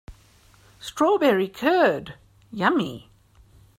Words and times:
Strawberry 0.79 1.47
curd, 1.47 2.15
yummy! 2.51 3.11